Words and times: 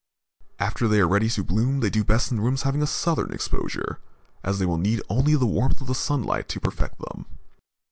After 0.57 0.87
they 0.87 0.99
are 0.99 1.07
ready 1.07 1.29
to 1.29 1.43
bloom 1.43 1.81
they 1.81 1.91
do 1.91 2.03
best 2.03 2.31
in 2.31 2.39
rooms 2.41 2.63
having 2.63 2.81
a 2.81 2.87
southern 2.87 3.31
exposure, 3.31 3.99
as 4.43 4.57
they 4.57 4.65
will 4.65 4.79
need 4.79 5.03
only 5.09 5.35
the 5.35 5.45
warmth 5.45 5.79
of 5.79 5.85
the 5.85 5.93
sunlight 5.93 6.49
to 6.49 6.59
perfect 6.59 6.97
them. 6.97 7.27